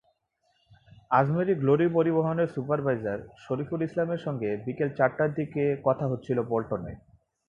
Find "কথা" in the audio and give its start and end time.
5.85-6.05